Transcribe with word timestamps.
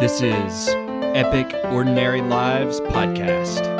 This 0.00 0.22
is 0.22 0.68
Epic 1.14 1.54
Ordinary 1.66 2.22
Lives 2.22 2.80
Podcast. 2.80 3.79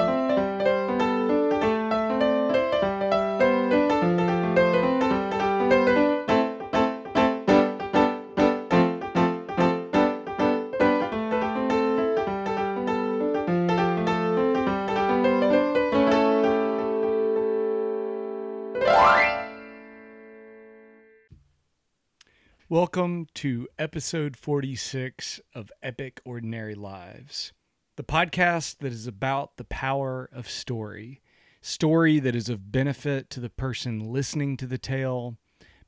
To 23.35 23.69
episode 23.79 24.37
46 24.37 25.41
of 25.55 25.71
Epic 25.83 26.21
Ordinary 26.25 26.75
Lives, 26.75 27.53
the 27.97 28.03
podcast 28.03 28.79
that 28.79 28.93
is 28.93 29.07
about 29.07 29.57
the 29.57 29.65
power 29.65 30.29
of 30.33 30.49
story. 30.49 31.21
Story 31.63 32.19
that 32.19 32.35
is 32.35 32.49
of 32.49 32.73
benefit 32.73 33.31
to 33.31 33.41
the 33.41 33.51
person 33.51 34.13
listening 34.13 34.57
to 34.57 34.67
the 34.67 34.79
tale 34.79 35.37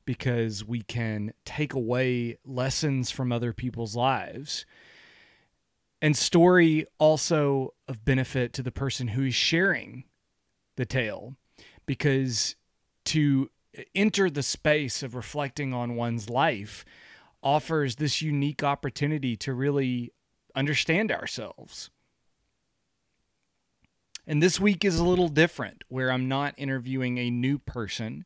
because 0.05 0.65
we 0.65 0.82
can 0.82 1.32
take 1.45 1.73
away 1.73 2.38
lessons 2.45 3.10
from 3.10 3.32
other 3.32 3.52
people's 3.52 3.96
lives. 3.96 4.66
And 6.01 6.16
story 6.16 6.87
also 6.98 7.74
of 7.88 8.04
benefit 8.04 8.52
to 8.54 8.62
the 8.62 8.73
person 8.73 9.09
who 9.09 9.24
is 9.24 9.34
sharing 9.34 10.04
the 10.77 10.87
tale 10.87 11.37
because 11.87 12.56
to 13.06 13.51
enter 13.95 14.29
the 14.29 14.43
space 14.43 15.02
of 15.02 15.15
reflecting 15.15 15.73
on 15.73 15.96
one's 15.96 16.29
life 16.29 16.84
offers 17.42 17.96
this 17.96 18.23
unique 18.23 18.62
opportunity 18.62 19.37
to 19.37 19.52
really 19.52 20.12
understand 20.54 21.10
ourselves. 21.10 21.90
And 24.26 24.43
this 24.43 24.60
week 24.60 24.84
is 24.84 24.99
a 24.99 25.04
little 25.04 25.29
different, 25.29 25.82
where 25.88 26.12
I'm 26.12 26.29
not 26.29 26.54
interviewing 26.57 27.18
a 27.18 27.30
new 27.30 27.59
person, 27.59 28.24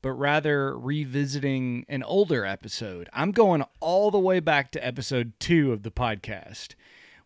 but 0.00 0.12
rather 0.12 0.78
revisiting 0.78 1.84
an 1.88 2.02
older 2.02 2.46
episode. 2.46 3.08
I'm 3.12 3.32
going 3.32 3.64
all 3.80 4.10
the 4.10 4.18
way 4.18 4.40
back 4.40 4.70
to 4.72 4.86
episode 4.86 5.34
two 5.38 5.72
of 5.72 5.82
the 5.82 5.90
podcast, 5.90 6.74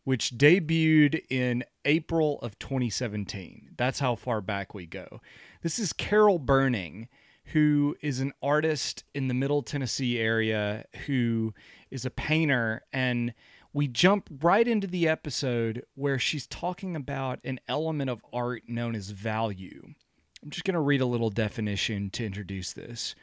which 0.02 0.32
debuted 0.32 1.22
in 1.30 1.62
April 1.84 2.40
of 2.40 2.58
2017. 2.58 3.70
That's 3.76 4.00
how 4.00 4.16
far 4.16 4.40
back 4.40 4.74
we 4.74 4.86
go. 4.86 5.20
This 5.62 5.78
is 5.78 5.92
Carol 5.92 6.38
Burning 6.38 7.08
who 7.52 7.96
is 8.00 8.20
an 8.20 8.32
artist 8.42 9.04
in 9.14 9.28
the 9.28 9.34
Middle 9.34 9.62
Tennessee 9.62 10.18
area 10.18 10.84
who 11.06 11.52
is 11.90 12.04
a 12.04 12.10
painter. 12.10 12.82
And 12.92 13.34
we 13.72 13.88
jump 13.88 14.28
right 14.42 14.66
into 14.66 14.86
the 14.86 15.08
episode 15.08 15.84
where 15.94 16.18
she's 16.18 16.46
talking 16.46 16.94
about 16.94 17.40
an 17.44 17.60
element 17.68 18.10
of 18.10 18.24
art 18.32 18.62
known 18.68 18.94
as 18.94 19.10
value. 19.10 19.94
I'm 20.42 20.50
just 20.50 20.64
going 20.64 20.74
to 20.74 20.80
read 20.80 21.00
a 21.00 21.06
little 21.06 21.30
definition 21.30 22.10
to 22.10 22.24
introduce 22.24 22.72
this. 22.72 23.14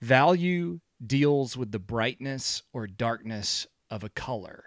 Value 0.00 0.80
deals 1.04 1.56
with 1.56 1.72
the 1.72 1.78
brightness 1.78 2.62
or 2.72 2.86
darkness 2.86 3.66
of 3.90 4.04
a 4.04 4.08
color. 4.08 4.64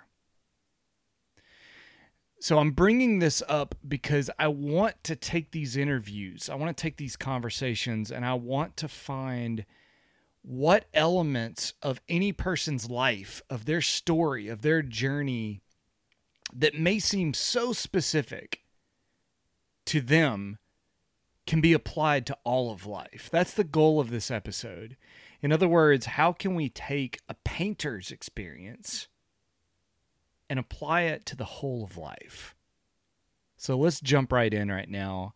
So 2.41 2.57
I'm 2.57 2.71
bringing 2.71 3.19
this 3.19 3.43
up 3.49 3.75
because 3.85 4.29
I 4.39 4.47
want 4.47 5.03
to 5.03 5.15
take 5.15 5.51
these 5.51 5.75
interviews, 5.75 6.49
I 6.49 6.55
want 6.55 6.75
to 6.75 6.81
take 6.81 6.97
these 6.97 7.17
conversations, 7.17 8.11
and 8.11 8.25
I 8.25 8.33
want 8.35 8.77
to 8.77 8.87
find 8.87 9.65
what 10.41 10.85
elements 10.93 11.73
of 11.81 11.99
any 12.07 12.31
person's 12.31 12.89
life, 12.89 13.41
of 13.49 13.65
their 13.65 13.81
story, 13.81 14.47
of 14.47 14.61
their 14.61 14.81
journey 14.81 15.61
that 16.53 16.79
may 16.79 16.97
seem 16.97 17.33
so 17.33 17.73
specific 17.73 18.61
to 19.85 19.99
them 19.99 20.57
can 21.45 21.59
be 21.59 21.73
applied 21.73 22.25
to 22.27 22.37
all 22.45 22.71
of 22.71 22.85
life. 22.85 23.27
That's 23.31 23.53
the 23.53 23.63
goal 23.63 23.99
of 23.99 24.11
this 24.11 24.31
episode. 24.31 24.95
In 25.41 25.51
other 25.51 25.67
words, 25.67 26.05
how 26.05 26.31
can 26.31 26.55
we 26.55 26.69
take 26.69 27.19
a 27.27 27.33
painter's 27.43 28.11
experience? 28.11 29.07
And 30.49 30.59
apply 30.59 31.01
it 31.01 31.25
to 31.27 31.35
the 31.35 31.45
whole 31.45 31.83
of 31.83 31.97
life. 31.97 32.55
So 33.57 33.77
let's 33.77 34.01
jump 34.01 34.31
right 34.31 34.53
in 34.53 34.71
right 34.71 34.89
now 34.89 35.33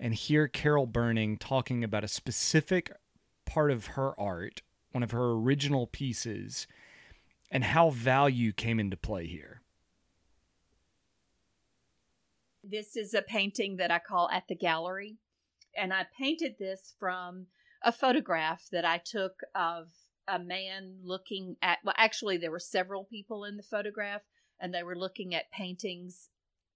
and 0.00 0.14
hear 0.14 0.48
Carol 0.48 0.86
Burning 0.86 1.36
talking 1.36 1.84
about 1.84 2.04
a 2.04 2.08
specific 2.08 2.92
part 3.44 3.70
of 3.70 3.86
her 3.86 4.18
art, 4.18 4.62
one 4.92 5.02
of 5.02 5.10
her 5.10 5.32
original 5.32 5.86
pieces, 5.86 6.66
and 7.50 7.64
how 7.64 7.90
value 7.90 8.52
came 8.52 8.78
into 8.78 8.96
play 8.96 9.26
here. 9.26 9.60
This 12.62 12.96
is 12.96 13.14
a 13.14 13.22
painting 13.22 13.76
that 13.76 13.90
I 13.90 13.98
call 13.98 14.28
At 14.30 14.48
the 14.48 14.54
Gallery. 14.54 15.16
And 15.76 15.92
I 15.92 16.06
painted 16.18 16.56
this 16.58 16.94
from 16.98 17.46
a 17.82 17.92
photograph 17.92 18.68
that 18.72 18.84
I 18.84 18.98
took 18.98 19.40
of 19.54 19.88
a 20.26 20.38
man 20.38 20.96
looking 21.02 21.56
at, 21.62 21.78
well, 21.84 21.94
actually, 21.96 22.36
there 22.36 22.50
were 22.50 22.58
several 22.58 23.04
people 23.04 23.44
in 23.44 23.56
the 23.56 23.62
photograph, 23.62 24.22
and 24.60 24.74
they 24.74 24.82
were 24.82 24.96
looking 24.96 25.34
at 25.34 25.50
paintings 25.50 26.28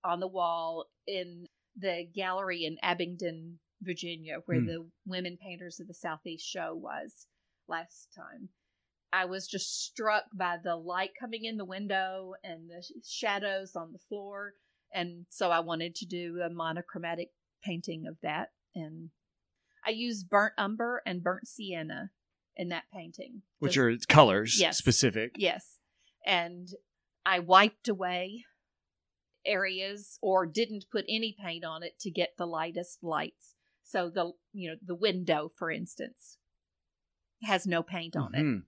on 0.05 0.21
the 0.21 0.29
wall 0.29 0.87
in 1.07 1.47
the 1.77 2.07
gallery 2.15 2.65
in 2.65 2.77
Abingdon, 2.83 3.59
Virginia, 3.81 4.39
where 4.47 4.61
hmm. 4.61 4.67
the 4.67 4.87
Women 5.07 5.39
Painters 5.41 5.81
of 5.81 5.89
the 5.89 5.95
Southeast 5.95 6.47
show 6.47 6.75
was 6.75 7.27
last 7.69 8.09
time. 8.15 8.51
I 9.13 9.27
was 9.27 9.47
just 9.47 9.85
struck 9.85 10.25
by 10.35 10.57
the 10.63 10.77
light 10.77 11.11
coming 11.19 11.45
in 11.45 11.59
the 11.59 11.65
window 11.65 12.33
and 12.43 12.71
the 12.71 12.83
shadows 13.05 13.77
on 13.77 13.93
the 13.93 13.99
floor. 13.99 14.55
And 14.95 15.27
so 15.29 15.51
I 15.51 15.61
wanted 15.61 15.95
to 15.97 16.07
do 16.07 16.41
a 16.45 16.51
monochromatic 16.51 17.29
painting 17.63 18.07
of 18.07 18.17
that. 18.23 18.49
And 18.75 19.11
I 19.87 19.91
used 19.91 20.31
burnt 20.31 20.55
umber 20.57 21.03
and 21.05 21.23
burnt 21.23 21.47
sienna 21.47 22.11
in 22.57 22.71
that 22.71 22.85
painting. 22.93 23.43
Which 23.59 23.77
are 23.77 23.95
colors 24.09 24.59
yes, 24.59 24.79
specific. 24.79 25.33
Yes. 25.37 25.79
And 26.25 26.69
I 27.25 27.39
wiped 27.39 27.89
away 27.89 28.45
areas 29.45 30.19
or 30.23 30.47
didn't 30.47 30.87
put 30.91 31.05
any 31.09 31.35
paint 31.39 31.65
on 31.65 31.83
it 31.83 31.99
to 32.01 32.11
get 32.11 32.35
the 32.37 32.47
lightest 32.47 33.03
lights. 33.03 33.55
So 33.85 34.09
the 34.09 34.33
you 34.53 34.71
know 34.71 34.77
the 34.85 34.95
window, 34.95 35.51
for 35.57 35.71
instance, 35.71 36.39
has 37.43 37.67
no 37.67 37.83
paint 37.83 38.17
on 38.17 38.33
mm-hmm. 38.33 38.57
it. 38.59 38.63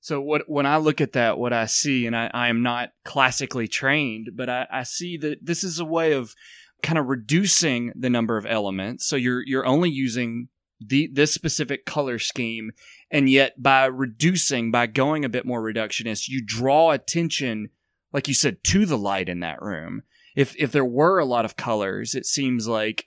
So 0.00 0.20
what 0.20 0.48
when 0.48 0.66
I 0.66 0.78
look 0.78 1.00
at 1.00 1.12
that, 1.12 1.38
what 1.38 1.52
I 1.52 1.66
see, 1.66 2.06
and 2.06 2.16
I, 2.16 2.30
I 2.32 2.48
am 2.48 2.62
not 2.62 2.90
classically 3.04 3.68
trained, 3.68 4.30
but 4.34 4.48
I, 4.48 4.66
I 4.70 4.82
see 4.82 5.16
that 5.18 5.44
this 5.44 5.62
is 5.62 5.78
a 5.78 5.84
way 5.84 6.12
of 6.12 6.34
kind 6.82 6.98
of 6.98 7.06
reducing 7.06 7.92
the 7.94 8.10
number 8.10 8.36
of 8.36 8.46
elements. 8.46 9.06
So 9.06 9.16
you're 9.16 9.42
you're 9.46 9.66
only 9.66 9.90
using 9.90 10.48
the 10.80 11.08
this 11.12 11.32
specific 11.32 11.84
color 11.86 12.18
scheme, 12.18 12.72
and 13.10 13.30
yet 13.30 13.62
by 13.62 13.84
reducing, 13.84 14.70
by 14.70 14.86
going 14.86 15.24
a 15.24 15.28
bit 15.28 15.46
more 15.46 15.62
reductionist, 15.62 16.28
you 16.28 16.42
draw 16.44 16.90
attention 16.90 17.68
like 18.12 18.28
you 18.28 18.34
said, 18.34 18.62
to 18.64 18.86
the 18.86 18.98
light 18.98 19.28
in 19.28 19.40
that 19.40 19.62
room. 19.62 20.02
If 20.34 20.54
if 20.56 20.72
there 20.72 20.84
were 20.84 21.18
a 21.18 21.24
lot 21.24 21.44
of 21.44 21.56
colors, 21.56 22.14
it 22.14 22.26
seems 22.26 22.66
like 22.66 23.06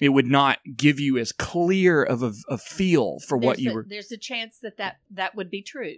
it 0.00 0.10
would 0.10 0.26
not 0.26 0.58
give 0.76 1.00
you 1.00 1.16
as 1.16 1.32
clear 1.32 2.02
of 2.02 2.22
a, 2.22 2.32
a 2.48 2.58
feel 2.58 3.18
for 3.26 3.38
there's 3.38 3.46
what 3.46 3.58
you 3.58 3.70
a, 3.70 3.74
were. 3.74 3.86
There's 3.88 4.12
a 4.12 4.18
chance 4.18 4.58
that, 4.62 4.76
that 4.76 4.96
that 5.10 5.34
would 5.34 5.50
be 5.50 5.62
true. 5.62 5.96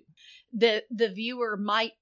the 0.52 0.84
The 0.90 1.08
viewer 1.08 1.56
might 1.56 1.92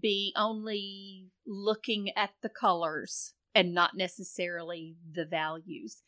be 0.00 0.32
only 0.36 1.26
looking 1.46 2.10
at 2.16 2.30
the 2.42 2.48
colors 2.48 3.34
and 3.54 3.74
not 3.74 3.96
necessarily 3.96 4.96
the 5.12 5.26
values, 5.26 6.02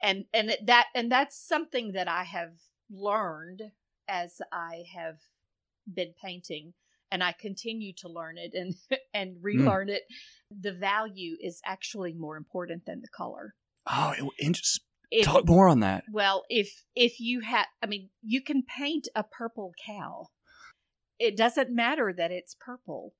and 0.00 0.24
and 0.32 0.56
that 0.64 0.86
and 0.94 1.10
that's 1.10 1.36
something 1.36 1.92
that 1.92 2.08
I 2.08 2.22
have 2.24 2.54
learned 2.90 3.62
as 4.08 4.40
I 4.52 4.84
have 4.94 5.18
been 5.92 6.14
painting 6.22 6.74
and 7.16 7.24
I 7.24 7.32
continue 7.32 7.94
to 8.00 8.10
learn 8.10 8.36
it 8.36 8.52
and 8.52 8.74
and 9.14 9.36
hmm. 9.38 9.42
relearn 9.42 9.88
mm. 9.88 9.92
it. 9.92 10.02
The 10.50 10.72
value 10.72 11.36
is 11.40 11.62
actually 11.64 12.12
more 12.12 12.36
important 12.36 12.84
than 12.84 13.00
the 13.00 13.08
color. 13.08 13.54
Oh, 13.90 14.12
interesting. 14.38 14.82
If, 15.10 15.24
Talk 15.24 15.46
more 15.46 15.66
on 15.66 15.80
that. 15.80 16.04
Well, 16.12 16.44
if 16.50 16.84
if 16.94 17.18
you 17.18 17.40
have, 17.40 17.68
I 17.82 17.86
mean, 17.86 18.10
you 18.22 18.42
can 18.42 18.64
paint 18.64 19.08
a 19.14 19.22
purple 19.24 19.72
cow. 19.86 20.26
It 21.18 21.38
doesn't 21.38 21.74
matter 21.74 22.12
that 22.14 22.30
it's 22.30 22.54
purple 22.60 23.14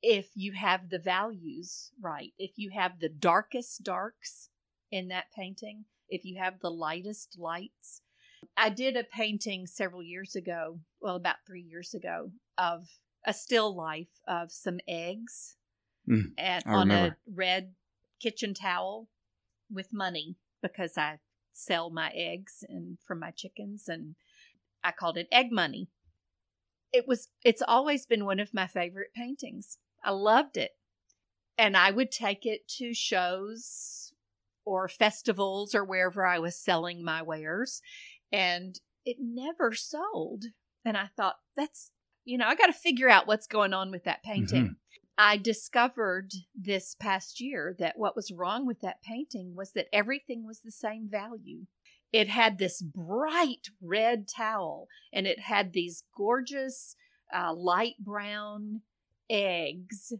if 0.00 0.28
you 0.36 0.52
have 0.52 0.90
the 0.90 1.00
values 1.00 1.90
right. 2.00 2.30
If 2.38 2.52
you 2.54 2.70
have 2.72 3.00
the 3.00 3.08
darkest 3.08 3.82
darks 3.82 4.50
in 4.92 5.08
that 5.08 5.24
painting, 5.36 5.86
if 6.08 6.24
you 6.24 6.38
have 6.40 6.60
the 6.60 6.70
lightest 6.70 7.36
lights. 7.36 8.02
I 8.56 8.70
did 8.70 8.96
a 8.96 9.04
painting 9.04 9.66
several 9.66 10.02
years 10.02 10.34
ago, 10.36 10.80
well, 11.00 11.16
about 11.16 11.36
three 11.46 11.60
years 11.60 11.92
ago, 11.92 12.30
of 12.56 12.86
a 13.26 13.32
still 13.34 13.74
life 13.76 14.20
of 14.26 14.50
some 14.52 14.78
eggs 14.88 15.56
mm, 16.08 16.32
and 16.38 16.64
on 16.66 16.88
remember. 16.88 17.16
a 17.28 17.32
red 17.34 17.74
kitchen 18.20 18.54
towel 18.54 19.08
with 19.70 19.92
money 19.92 20.36
because 20.62 20.96
I 20.98 21.18
sell 21.52 21.90
my 21.90 22.10
eggs 22.14 22.64
and 22.68 22.98
from 23.06 23.20
my 23.20 23.30
chickens 23.30 23.88
and 23.88 24.14
I 24.82 24.92
called 24.92 25.18
it 25.18 25.28
egg 25.30 25.52
money. 25.52 25.88
It 26.92 27.06
was 27.06 27.28
it's 27.44 27.62
always 27.66 28.06
been 28.06 28.24
one 28.24 28.40
of 28.40 28.54
my 28.54 28.66
favorite 28.66 29.12
paintings. 29.14 29.78
I 30.02 30.10
loved 30.10 30.56
it. 30.56 30.72
and 31.58 31.76
I 31.76 31.90
would 31.90 32.10
take 32.10 32.46
it 32.46 32.66
to 32.78 32.94
shows 32.94 34.14
or 34.64 34.88
festivals 34.88 35.74
or 35.74 35.84
wherever 35.84 36.24
I 36.26 36.38
was 36.38 36.56
selling 36.56 37.04
my 37.04 37.22
wares, 37.22 37.82
and 38.32 38.80
it 39.04 39.18
never 39.20 39.74
sold. 39.74 40.46
And 40.84 40.96
I 40.96 41.10
thought, 41.16 41.36
that's, 41.56 41.92
you 42.24 42.38
know, 42.38 42.46
I 42.46 42.54
got 42.54 42.66
to 42.66 42.72
figure 42.72 43.08
out 43.08 43.26
what's 43.26 43.46
going 43.46 43.72
on 43.72 43.90
with 43.90 44.04
that 44.04 44.22
painting. 44.22 44.64
Mm-hmm. 44.64 44.72
I 45.18 45.36
discovered 45.36 46.32
this 46.54 46.94
past 46.98 47.40
year 47.40 47.76
that 47.78 47.98
what 47.98 48.16
was 48.16 48.32
wrong 48.32 48.66
with 48.66 48.80
that 48.80 49.02
painting 49.02 49.54
was 49.54 49.72
that 49.72 49.88
everything 49.92 50.46
was 50.46 50.60
the 50.60 50.70
same 50.70 51.06
value. 51.08 51.66
It 52.12 52.28
had 52.28 52.58
this 52.58 52.80
bright 52.80 53.68
red 53.82 54.26
towel 54.26 54.88
and 55.12 55.26
it 55.26 55.40
had 55.40 55.72
these 55.72 56.04
gorgeous 56.16 56.96
uh, 57.34 57.52
light 57.52 57.96
brown 58.00 58.80
eggs 59.28 60.14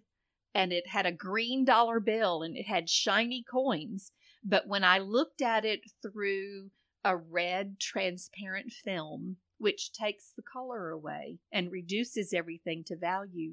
and 0.55 0.73
it 0.73 0.89
had 0.89 1.07
a 1.07 1.13
green 1.13 1.65
dollar 1.65 1.99
bill 1.99 2.43
and 2.43 2.57
it 2.57 2.67
had 2.67 2.91
shiny 2.91 3.43
coins. 3.43 4.13
But 4.45 4.67
when 4.67 4.85
I 4.85 4.99
looked 4.99 5.43
at 5.43 5.65
it 5.65 5.81
through 6.03 6.71
a 7.05 7.17
red 7.17 7.81
transparent 7.81 8.73
film, 8.73 9.37
which 9.61 9.93
takes 9.93 10.33
the 10.35 10.43
color 10.43 10.91
away 10.91 11.39
and 11.53 11.71
reduces 11.71 12.33
everything 12.33 12.83
to 12.87 12.97
value, 12.97 13.53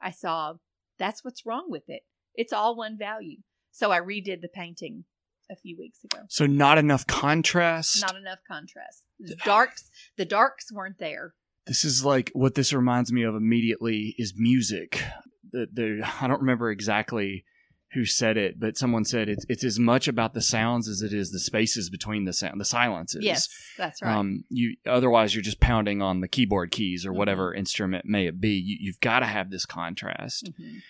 I 0.00 0.12
saw 0.12 0.54
that's 0.98 1.24
what's 1.24 1.44
wrong 1.44 1.66
with 1.68 1.88
it. 1.88 2.02
It's 2.34 2.52
all 2.52 2.76
one 2.76 2.96
value. 2.96 3.38
So 3.72 3.90
I 3.90 4.00
redid 4.00 4.40
the 4.40 4.48
painting 4.48 5.04
a 5.50 5.56
few 5.56 5.76
weeks 5.76 6.04
ago. 6.04 6.22
So 6.28 6.46
not 6.46 6.78
enough 6.78 7.06
contrast. 7.06 8.00
Not 8.00 8.16
enough 8.16 8.38
contrast. 8.46 9.04
The 9.18 9.36
darks, 9.36 9.90
the 10.16 10.24
darks 10.24 10.72
weren't 10.72 10.98
there. 10.98 11.34
This 11.66 11.84
is 11.84 12.04
like 12.04 12.30
what 12.34 12.54
this 12.54 12.72
reminds 12.72 13.12
me 13.12 13.24
of 13.24 13.34
immediately 13.34 14.14
is 14.16 14.34
music. 14.36 15.02
The, 15.50 15.66
the 15.72 16.08
I 16.20 16.28
don't 16.28 16.40
remember 16.40 16.70
exactly 16.70 17.44
who 17.92 18.04
said 18.04 18.36
it, 18.36 18.60
but 18.60 18.76
someone 18.76 19.04
said 19.04 19.28
it's 19.30 19.46
it's 19.48 19.64
as 19.64 19.78
much 19.78 20.08
about 20.08 20.34
the 20.34 20.42
sounds 20.42 20.88
as 20.88 21.00
it 21.00 21.12
is 21.12 21.30
the 21.30 21.38
spaces 21.38 21.88
between 21.88 22.24
the 22.26 22.32
sound, 22.34 22.60
the 22.60 22.64
silences. 22.64 23.24
Yes, 23.24 23.48
that's 23.78 24.02
right. 24.02 24.14
Um, 24.14 24.44
you 24.50 24.76
otherwise 24.86 25.34
you're 25.34 25.42
just 25.42 25.60
pounding 25.60 26.02
on 26.02 26.20
the 26.20 26.28
keyboard 26.28 26.70
keys 26.70 27.06
or 27.06 27.12
Mhm. 27.12 27.16
whatever 27.16 27.54
instrument 27.54 28.04
may 28.04 28.26
it 28.26 28.40
be. 28.40 28.50
You, 28.50 28.76
you've 28.80 29.00
got 29.00 29.20
to 29.20 29.26
have 29.26 29.50
this 29.50 29.64
contrast. 29.64 30.50
Mhm. 30.60 30.82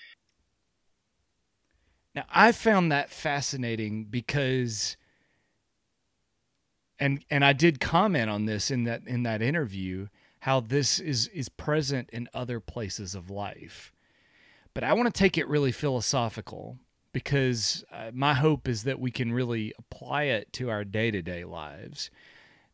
Now, 2.14 2.24
I 2.30 2.52
found 2.52 2.90
that 2.90 3.10
fascinating 3.10 4.06
because 4.06 4.96
and 6.98 7.24
and 7.30 7.44
I 7.44 7.52
did 7.52 7.78
comment 7.80 8.28
on 8.28 8.46
this 8.46 8.70
in 8.72 8.84
that 8.84 9.02
in 9.06 9.22
that 9.22 9.40
interview 9.40 10.08
how 10.40 10.60
this 10.60 10.98
is 10.98 11.28
is 11.28 11.48
present 11.48 12.10
in 12.12 12.28
other 12.34 12.58
places 12.58 13.14
of 13.14 13.30
life. 13.30 13.92
But 14.74 14.84
I 14.84 14.92
want 14.94 15.12
to 15.12 15.16
take 15.16 15.38
it 15.38 15.46
really 15.48 15.72
philosophical 15.72 16.78
because 17.12 17.84
uh, 17.92 18.10
my 18.12 18.34
hope 18.34 18.68
is 18.68 18.84
that 18.84 19.00
we 19.00 19.10
can 19.10 19.32
really 19.32 19.72
apply 19.78 20.24
it 20.24 20.52
to 20.52 20.70
our 20.70 20.84
day-to-day 20.84 21.44
lives 21.44 22.10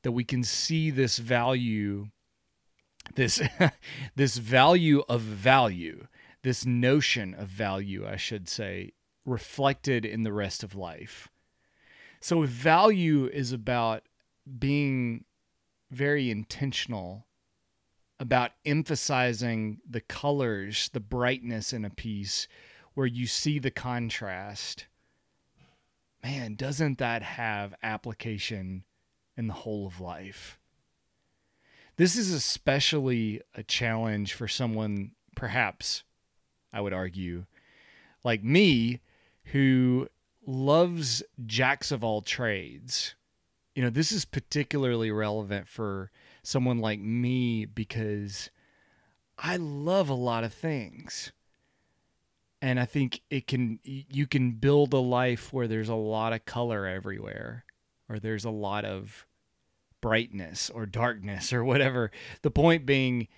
that 0.02 0.12
we 0.12 0.24
can 0.24 0.42
see 0.42 0.90
this 0.90 1.18
value 1.18 2.08
this 3.14 3.40
this 4.16 4.36
value 4.38 5.02
of 5.08 5.20
value 5.20 6.06
this 6.42 6.66
notion 6.66 7.34
of 7.34 7.48
value 7.48 8.06
I 8.06 8.16
should 8.16 8.48
say 8.48 8.92
reflected 9.24 10.04
in 10.04 10.22
the 10.22 10.32
rest 10.32 10.62
of 10.62 10.74
life. 10.74 11.28
So 12.20 12.42
value 12.42 13.26
is 13.26 13.52
about 13.52 14.02
being 14.58 15.24
very 15.90 16.30
intentional 16.30 17.26
about 18.20 18.52
emphasizing 18.64 19.78
the 19.88 20.00
colors, 20.00 20.88
the 20.92 21.00
brightness 21.00 21.72
in 21.72 21.84
a 21.84 21.90
piece 21.90 22.46
where 22.94 23.06
you 23.06 23.26
see 23.26 23.58
the 23.58 23.70
contrast. 23.70 24.86
Man, 26.22 26.54
doesn't 26.54 26.98
that 26.98 27.22
have 27.22 27.74
application 27.82 28.84
in 29.36 29.48
the 29.48 29.54
whole 29.54 29.86
of 29.86 30.00
life? 30.00 30.58
This 31.96 32.16
is 32.16 32.32
especially 32.32 33.40
a 33.54 33.62
challenge 33.62 34.32
for 34.32 34.48
someone, 34.48 35.12
perhaps, 35.36 36.02
I 36.72 36.80
would 36.80 36.92
argue, 36.92 37.44
like 38.24 38.42
me, 38.42 39.00
who 39.52 40.08
loves 40.46 41.22
jacks 41.46 41.92
of 41.92 42.02
all 42.02 42.22
trades. 42.22 43.14
You 43.74 43.82
know, 43.82 43.90
this 43.90 44.10
is 44.12 44.24
particularly 44.24 45.10
relevant 45.10 45.68
for 45.68 46.10
someone 46.42 46.78
like 46.78 47.00
me 47.00 47.64
because 47.64 48.50
I 49.38 49.56
love 49.56 50.08
a 50.08 50.14
lot 50.14 50.44
of 50.44 50.52
things. 50.52 51.32
And 52.64 52.80
I 52.80 52.86
think 52.86 53.20
it 53.28 53.46
can 53.46 53.78
you 53.84 54.26
can 54.26 54.52
build 54.52 54.94
a 54.94 54.98
life 54.98 55.52
where 55.52 55.68
there's 55.68 55.90
a 55.90 55.94
lot 55.94 56.32
of 56.32 56.46
color 56.46 56.86
everywhere 56.86 57.66
or 58.08 58.18
there's 58.18 58.46
a 58.46 58.50
lot 58.50 58.86
of 58.86 59.26
brightness 60.00 60.70
or 60.70 60.86
darkness 60.86 61.52
or 61.52 61.62
whatever. 61.62 62.10
The 62.40 62.50
point 62.50 62.86
being 62.86 63.28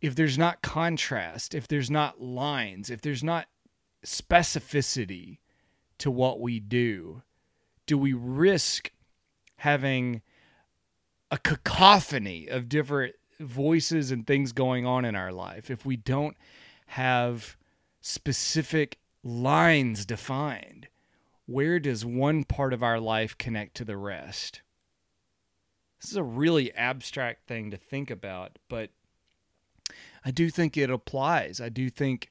if 0.00 0.14
there's 0.14 0.38
not 0.38 0.62
contrast, 0.62 1.54
if 1.54 1.68
there's 1.68 1.90
not 1.90 2.22
lines, 2.22 2.88
if 2.88 3.02
there's 3.02 3.22
not 3.22 3.48
specificity 4.02 5.40
to 5.98 6.10
what 6.10 6.40
we 6.40 6.58
do, 6.58 7.20
do 7.84 7.98
we 7.98 8.14
risk 8.14 8.92
having 9.56 10.22
a 11.30 11.36
cacophony 11.36 12.48
of 12.48 12.70
different 12.70 13.14
voices 13.38 14.10
and 14.10 14.26
things 14.26 14.52
going 14.52 14.86
on 14.86 15.04
in 15.04 15.14
our 15.14 15.32
life 15.32 15.70
if 15.70 15.84
we 15.84 15.96
don't 15.98 16.38
have 16.86 17.58
specific 18.00 18.98
lines 19.22 20.06
defined? 20.06 20.88
Where 21.46 21.80
does 21.80 22.04
one 22.04 22.44
part 22.44 22.72
of 22.72 22.82
our 22.82 23.00
life 23.00 23.36
connect 23.36 23.76
to 23.76 23.84
the 23.84 23.96
rest? 23.96 24.62
This 26.00 26.10
is 26.10 26.16
a 26.16 26.22
really 26.22 26.72
abstract 26.74 27.46
thing 27.46 27.70
to 27.70 27.76
think 27.76 28.10
about, 28.10 28.58
but 28.68 28.90
I 30.24 30.30
do 30.30 30.48
think 30.50 30.76
it 30.76 30.90
applies. 30.90 31.60
I 31.60 31.68
do 31.68 31.90
think 31.90 32.30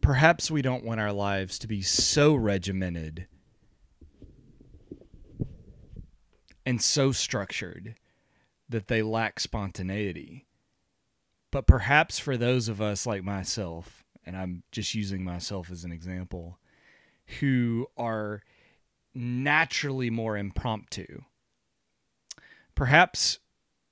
perhaps 0.00 0.50
we 0.50 0.62
don't 0.62 0.84
want 0.84 1.00
our 1.00 1.12
lives 1.12 1.58
to 1.58 1.66
be 1.66 1.82
so 1.82 2.34
regimented 2.34 3.26
and 6.64 6.80
so 6.80 7.12
structured 7.12 7.96
that 8.68 8.88
they 8.88 9.02
lack 9.02 9.40
spontaneity. 9.40 10.46
But 11.50 11.66
perhaps 11.66 12.18
for 12.18 12.36
those 12.36 12.68
of 12.68 12.80
us 12.80 13.06
like 13.06 13.22
myself, 13.22 14.03
and 14.26 14.36
I'm 14.36 14.62
just 14.72 14.94
using 14.94 15.24
myself 15.24 15.70
as 15.70 15.84
an 15.84 15.92
example, 15.92 16.58
who 17.40 17.86
are 17.96 18.42
naturally 19.14 20.10
more 20.10 20.36
impromptu, 20.36 21.22
perhaps 22.74 23.38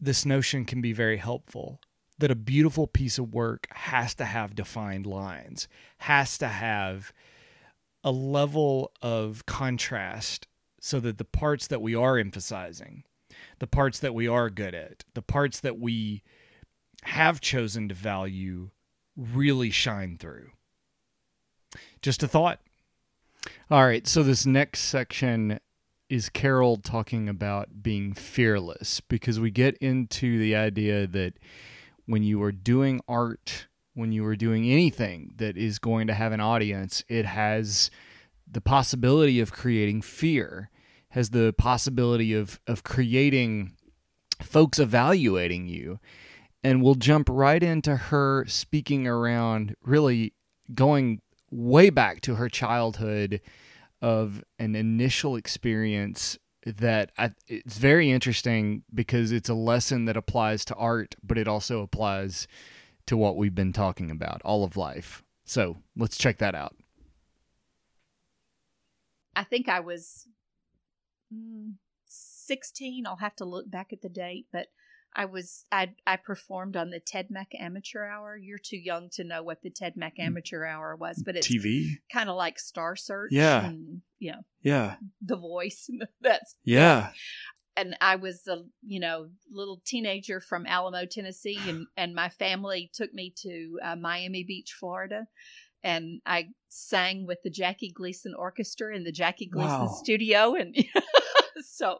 this 0.00 0.26
notion 0.26 0.64
can 0.64 0.80
be 0.80 0.92
very 0.92 1.18
helpful 1.18 1.80
that 2.18 2.30
a 2.30 2.36
beautiful 2.36 2.86
piece 2.86 3.18
of 3.18 3.34
work 3.34 3.66
has 3.70 4.14
to 4.14 4.24
have 4.24 4.54
defined 4.54 5.06
lines, 5.06 5.68
has 5.98 6.36
to 6.38 6.48
have 6.48 7.12
a 8.04 8.10
level 8.10 8.92
of 9.00 9.46
contrast 9.46 10.46
so 10.80 10.98
that 11.00 11.18
the 11.18 11.24
parts 11.24 11.68
that 11.68 11.80
we 11.80 11.94
are 11.94 12.18
emphasizing, 12.18 13.04
the 13.60 13.66
parts 13.66 14.00
that 14.00 14.14
we 14.14 14.26
are 14.26 14.50
good 14.50 14.74
at, 14.74 15.04
the 15.14 15.22
parts 15.22 15.60
that 15.60 15.78
we 15.78 16.22
have 17.04 17.40
chosen 17.40 17.88
to 17.88 17.94
value 17.94 18.70
really 19.16 19.70
shine 19.70 20.16
through. 20.18 20.50
Just 22.00 22.22
a 22.22 22.28
thought. 22.28 22.60
All 23.70 23.84
right, 23.84 24.06
so 24.06 24.22
this 24.22 24.46
next 24.46 24.80
section 24.82 25.58
is 26.08 26.28
Carol 26.28 26.76
talking 26.76 27.28
about 27.28 27.82
being 27.82 28.12
fearless 28.12 29.00
because 29.00 29.40
we 29.40 29.50
get 29.50 29.76
into 29.78 30.38
the 30.38 30.54
idea 30.54 31.06
that 31.06 31.34
when 32.06 32.22
you 32.22 32.42
are 32.42 32.52
doing 32.52 33.00
art, 33.08 33.66
when 33.94 34.12
you 34.12 34.24
are 34.26 34.36
doing 34.36 34.70
anything 34.70 35.32
that 35.36 35.56
is 35.56 35.78
going 35.78 36.06
to 36.06 36.14
have 36.14 36.32
an 36.32 36.40
audience, 36.40 37.02
it 37.08 37.24
has 37.24 37.90
the 38.50 38.60
possibility 38.60 39.40
of 39.40 39.52
creating 39.52 40.02
fear, 40.02 40.70
has 41.10 41.30
the 41.30 41.54
possibility 41.56 42.34
of 42.34 42.60
of 42.66 42.84
creating 42.84 43.72
folks 44.42 44.78
evaluating 44.78 45.66
you. 45.66 45.98
And 46.64 46.82
we'll 46.82 46.94
jump 46.94 47.28
right 47.28 47.62
into 47.62 47.96
her 47.96 48.44
speaking 48.46 49.06
around 49.06 49.74
really 49.82 50.34
going 50.74 51.20
way 51.50 51.90
back 51.90 52.20
to 52.22 52.36
her 52.36 52.48
childhood 52.48 53.40
of 54.00 54.44
an 54.58 54.74
initial 54.74 55.36
experience 55.36 56.38
that 56.64 57.10
I, 57.18 57.32
it's 57.48 57.78
very 57.78 58.10
interesting 58.10 58.84
because 58.94 59.32
it's 59.32 59.48
a 59.48 59.54
lesson 59.54 60.04
that 60.04 60.16
applies 60.16 60.64
to 60.66 60.74
art, 60.74 61.16
but 61.22 61.38
it 61.38 61.48
also 61.48 61.82
applies 61.82 62.46
to 63.06 63.16
what 63.16 63.36
we've 63.36 63.54
been 63.54 63.72
talking 63.72 64.10
about, 64.10 64.40
all 64.44 64.64
of 64.64 64.76
life. 64.76 65.24
So 65.44 65.78
let's 65.96 66.16
check 66.16 66.38
that 66.38 66.54
out. 66.54 66.76
I 69.34 69.44
think 69.44 69.68
I 69.68 69.80
was 69.80 70.28
mm, 71.34 71.72
16. 72.04 73.06
I'll 73.06 73.16
have 73.16 73.36
to 73.36 73.44
look 73.44 73.70
back 73.70 73.92
at 73.92 74.02
the 74.02 74.08
date, 74.08 74.46
but 74.52 74.68
I 75.14 75.26
was 75.26 75.64
I 75.70 75.90
I 76.06 76.16
performed 76.16 76.76
on 76.76 76.90
the 76.90 77.00
Ted 77.00 77.26
Mack 77.30 77.48
Amateur 77.58 78.04
Hour. 78.06 78.36
You're 78.36 78.58
too 78.58 78.78
young 78.78 79.08
to 79.12 79.24
know 79.24 79.42
what 79.42 79.62
the 79.62 79.70
Ted 79.70 79.96
Mack 79.96 80.16
Mm. 80.18 80.26
Amateur 80.26 80.64
Hour 80.64 80.96
was, 80.96 81.22
but 81.24 81.36
it's 81.36 81.46
TV. 81.48 81.86
kind 82.12 82.30
of 82.30 82.36
like 82.36 82.58
Star 82.58 82.96
Search. 82.96 83.30
Yeah. 83.32 83.66
and, 83.66 84.02
know, 84.20 84.40
Yeah. 84.62 84.96
The 85.20 85.36
Voice. 85.36 85.88
That's 86.20 86.56
Yeah. 86.64 87.10
and 87.76 87.96
I 88.00 88.16
was 88.16 88.46
a 88.48 88.64
you 88.86 89.00
know 89.00 89.28
little 89.50 89.80
teenager 89.84 90.40
from 90.40 90.66
Alamo, 90.66 91.04
Tennessee, 91.06 91.58
and 91.68 91.86
and 91.96 92.14
my 92.14 92.28
family 92.28 92.90
took 92.94 93.12
me 93.12 93.32
to 93.42 93.78
uh, 93.82 93.96
Miami 93.96 94.44
Beach, 94.44 94.72
Florida, 94.78 95.26
and 95.82 96.20
I 96.24 96.48
sang 96.68 97.26
with 97.26 97.38
the 97.44 97.50
Jackie 97.50 97.92
Gleason 97.94 98.34
Orchestra 98.34 98.94
in 98.96 99.04
the 99.04 99.12
Jackie 99.12 99.46
Gleason 99.48 99.80
Wow. 99.86 99.98
studio, 100.02 100.54
and 100.54 100.74
so 101.64 101.98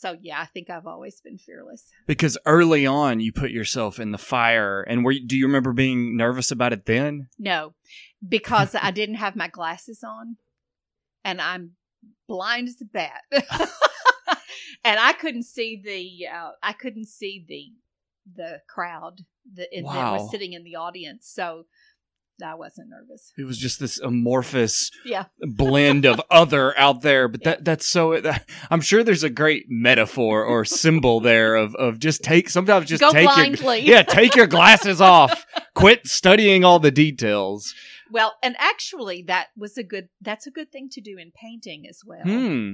so 0.00 0.16
yeah, 0.22 0.40
I 0.40 0.46
think 0.46 0.70
I've 0.70 0.86
always 0.86 1.20
been 1.20 1.36
fearless. 1.36 1.84
Because 2.06 2.38
early 2.46 2.86
on, 2.86 3.20
you 3.20 3.32
put 3.32 3.50
yourself 3.50 4.00
in 4.00 4.12
the 4.12 4.18
fire, 4.18 4.80
and 4.80 5.04
were 5.04 5.12
you, 5.12 5.26
do 5.26 5.36
you 5.36 5.46
remember 5.46 5.74
being 5.74 6.16
nervous 6.16 6.50
about 6.50 6.72
it 6.72 6.86
then? 6.86 7.28
No, 7.38 7.74
because 8.26 8.74
I 8.74 8.92
didn't 8.92 9.16
have 9.16 9.36
my 9.36 9.48
glasses 9.48 10.02
on, 10.02 10.36
and 11.22 11.38
I'm 11.38 11.72
blind 12.26 12.68
as 12.68 12.80
a 12.80 12.86
bat, 12.86 13.20
and 13.30 14.98
I 14.98 15.12
couldn't 15.12 15.44
see 15.44 15.80
the 15.84 16.28
uh, 16.34 16.52
I 16.62 16.72
couldn't 16.72 17.08
see 17.08 17.44
the 17.46 17.72
the 18.34 18.60
crowd 18.68 19.20
that, 19.54 19.68
that 19.70 20.12
was 20.12 20.30
sitting 20.30 20.54
in 20.54 20.64
the 20.64 20.76
audience, 20.76 21.30
so 21.30 21.64
I 22.42 22.54
wasn't 22.54 22.88
nervous. 22.90 23.32
It 23.38 23.44
was 23.44 23.58
just 23.58 23.80
this 23.80 23.98
amorphous 23.98 24.90
Yeah, 25.04 25.24
blend 25.40 26.04
of 26.06 26.20
other 26.30 26.76
out 26.78 27.02
there. 27.02 27.28
But 27.28 27.40
Yeah. 27.42 27.50
that 27.50 27.64
that's 27.64 27.86
so. 27.86 28.20
That, 28.20 28.48
I'm 28.70 28.80
sure 28.80 29.02
there's 29.04 29.22
a 29.24 29.30
great 29.30 29.66
metaphor 29.68 30.44
or 30.44 30.64
symbol 30.64 31.20
there 31.20 31.54
of 31.56 31.74
of 31.76 31.98
just 31.98 32.22
take 32.22 32.48
sometimes 32.48 32.86
just 32.88 33.00
go 33.00 33.10
take 33.12 33.24
blindly. 33.26 33.80
your 33.80 33.96
yeah 33.96 34.02
take 34.02 34.34
your 34.36 34.46
glasses 34.46 35.00
off. 35.16 35.44
Quit 35.74 36.06
studying 36.06 36.64
all 36.64 36.78
the 36.78 36.90
details. 36.90 37.74
Well, 38.12 38.34
and 38.42 38.56
actually, 38.58 39.22
that 39.28 39.48
was 39.56 39.78
a 39.78 39.84
good. 39.84 40.08
That's 40.20 40.46
a 40.46 40.50
good 40.50 40.72
thing 40.72 40.88
to 40.92 41.00
do 41.00 41.16
in 41.16 41.30
painting 41.32 41.86
as 41.88 42.00
well. 42.04 42.22
Hmm. 42.24 42.72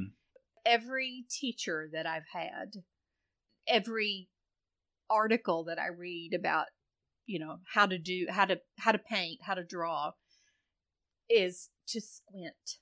every 0.64 1.24
teacher 1.30 1.88
that 1.92 2.06
I've 2.06 2.24
had, 2.32 2.82
every 3.68 4.28
article 5.10 5.64
that 5.64 5.78
I 5.78 5.88
read 5.88 6.32
about, 6.34 6.66
you 7.26 7.38
know, 7.38 7.58
how 7.74 7.86
to 7.86 7.98
do 7.98 8.26
how 8.30 8.44
to 8.44 8.60
how 8.78 8.92
to 8.92 8.98
paint, 8.98 9.40
how 9.42 9.54
to 9.54 9.64
draw 9.64 10.12
is 11.28 11.70
to 11.88 12.00
squint. 12.00 12.78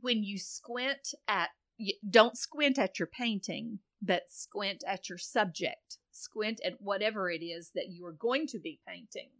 When 0.00 0.22
you 0.22 0.38
squint 0.38 1.14
at 1.28 1.50
don't 2.08 2.36
squint 2.36 2.78
at 2.78 2.98
your 2.98 3.08
painting, 3.08 3.80
but 4.00 4.24
squint 4.28 4.82
at 4.86 5.08
your 5.08 5.18
subject. 5.18 5.98
Squint 6.10 6.60
at 6.64 6.80
whatever 6.80 7.30
it 7.30 7.42
is 7.42 7.70
that 7.74 7.88
you 7.90 8.04
are 8.06 8.12
going 8.12 8.46
to 8.48 8.58
be 8.58 8.80
painting. 8.86 9.30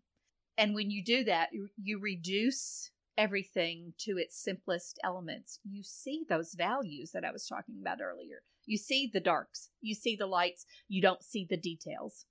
And 0.56 0.74
when 0.74 0.90
you 0.90 1.04
do 1.04 1.24
that, 1.24 1.48
you, 1.52 1.68
you 1.82 1.98
reduce 1.98 2.90
everything 3.16 3.94
to 3.98 4.16
its 4.18 4.42
simplest 4.42 4.98
elements. 5.04 5.58
You 5.64 5.82
see 5.82 6.24
those 6.28 6.54
values 6.54 7.10
that 7.12 7.24
I 7.24 7.32
was 7.32 7.46
talking 7.46 7.76
about 7.80 8.00
earlier. 8.00 8.42
You 8.64 8.78
see 8.78 9.10
the 9.12 9.20
darks, 9.20 9.70
you 9.80 9.94
see 9.94 10.16
the 10.16 10.26
lights, 10.26 10.66
you 10.88 11.02
don't 11.02 11.22
see 11.22 11.46
the 11.48 11.56
details. 11.56 12.26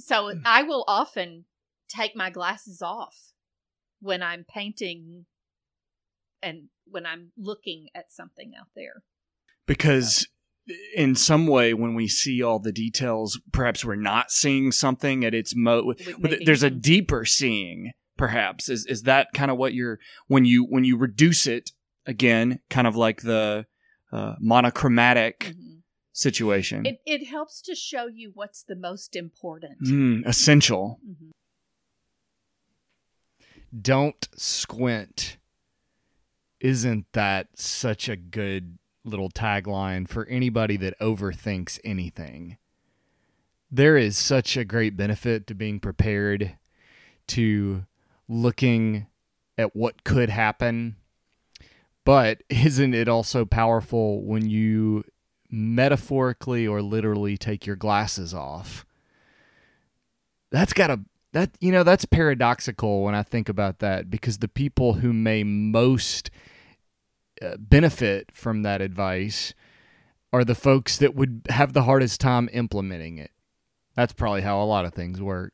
So 0.00 0.32
Hmm. 0.34 0.42
I 0.44 0.62
will 0.62 0.84
often 0.88 1.44
take 1.88 2.16
my 2.16 2.30
glasses 2.30 2.80
off 2.82 3.32
when 4.00 4.22
I'm 4.22 4.44
painting 4.44 5.26
and 6.42 6.68
when 6.86 7.06
I'm 7.06 7.32
looking 7.36 7.88
at 7.94 8.10
something 8.12 8.52
out 8.58 8.68
there. 8.74 9.02
because 9.66 10.26
in 10.94 11.14
some 11.14 11.46
way 11.46 11.74
when 11.74 11.94
we 11.94 12.06
see 12.08 12.42
all 12.42 12.58
the 12.58 12.72
details 12.72 13.40
perhaps 13.52 13.84
we're 13.84 13.94
not 13.96 14.30
seeing 14.30 14.70
something 14.72 15.24
at 15.24 15.34
its 15.34 15.54
mo 15.56 15.94
maybe- 16.18 16.44
there's 16.44 16.62
a 16.62 16.70
deeper 16.70 17.24
seeing 17.24 17.90
perhaps 18.16 18.68
is 18.68 18.84
is 18.86 19.02
that 19.02 19.28
kind 19.34 19.50
of 19.50 19.56
what 19.56 19.74
you're 19.74 19.98
when 20.28 20.44
you 20.44 20.64
when 20.64 20.84
you 20.84 20.96
reduce 20.96 21.46
it 21.46 21.70
again 22.06 22.60
kind 22.68 22.86
of 22.86 22.94
like 22.96 23.22
the 23.22 23.66
uh, 24.12 24.34
monochromatic 24.40 25.54
Mhm. 25.56 25.69
Situation. 26.12 26.86
It 26.86 27.00
it 27.06 27.26
helps 27.26 27.60
to 27.62 27.74
show 27.74 28.06
you 28.06 28.32
what's 28.34 28.62
the 28.62 28.76
most 28.76 29.16
important. 29.16 29.82
Mm, 29.82 30.26
essential. 30.26 31.00
Mhm. 31.06 31.30
don't 33.80 34.28
squint. 34.34 35.38
Isn't 36.60 37.06
that 37.12 37.48
such 37.56 38.08
a 38.08 38.16
good 38.16 38.78
little 39.04 39.30
tagline 39.30 40.08
for 40.08 40.26
anybody 40.26 40.76
that 40.78 40.98
overthinks 40.98 41.78
anything? 41.84 42.58
There 43.70 43.96
is 43.96 44.18
such 44.18 44.56
a 44.56 44.64
great 44.64 44.96
benefit 44.96 45.46
to 45.46 45.54
being 45.54 45.78
prepared 45.78 46.58
to 47.28 47.86
looking 48.28 49.06
at 49.56 49.76
what 49.76 50.02
could 50.04 50.30
happen. 50.30 50.96
But 52.04 52.42
isn't 52.48 52.94
it 52.94 53.08
also 53.08 53.44
powerful 53.44 54.24
when 54.24 54.48
you 54.48 55.04
metaphorically 55.50 56.66
or 56.66 56.82
literally 56.82 57.36
take 57.36 57.66
your 57.66 57.76
glasses 57.76 58.32
off. 58.32 58.84
That's 60.50 60.72
got 60.72 60.88
to 60.88 61.00
that 61.32 61.50
you 61.60 61.70
know 61.70 61.84
that's 61.84 62.04
paradoxical 62.04 63.04
when 63.04 63.14
i 63.14 63.22
think 63.22 63.48
about 63.48 63.78
that 63.78 64.10
because 64.10 64.38
the 64.38 64.48
people 64.48 64.94
who 64.94 65.12
may 65.12 65.44
most 65.44 66.28
uh, 67.40 67.56
benefit 67.56 68.30
from 68.32 68.62
that 68.62 68.80
advice 68.80 69.54
are 70.32 70.44
the 70.44 70.54
folks 70.54 70.96
that 70.98 71.14
would 71.14 71.42
have 71.48 71.72
the 71.72 71.82
hardest 71.82 72.20
time 72.20 72.48
implementing 72.52 73.18
it. 73.18 73.30
That's 73.96 74.12
probably 74.12 74.42
how 74.42 74.62
a 74.62 74.64
lot 74.64 74.84
of 74.84 74.94
things 74.94 75.20
work. 75.20 75.52